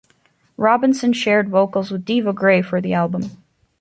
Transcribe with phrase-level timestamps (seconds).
[0.57, 3.37] Robinson shared vocals with Diva Gray for the album.